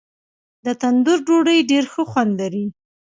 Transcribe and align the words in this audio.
د 0.65 0.67
تندور 0.81 1.19
ډوډۍ 1.27 1.59
ډېر 1.71 1.83
ښه 1.93 2.03
خوند 2.11 2.31
لري. 2.41 2.65